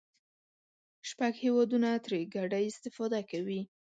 شپږ 1.09 1.33
هېوادونه 1.43 1.89
ترې 2.05 2.21
ګډه 2.35 2.59
استفاده 2.69 3.21
کوي. 3.31 3.61